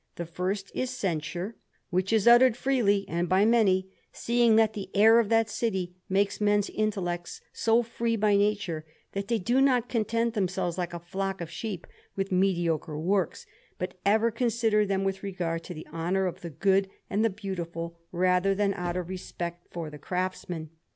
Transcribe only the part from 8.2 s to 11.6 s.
nature, that they do not content themselves, like a flock of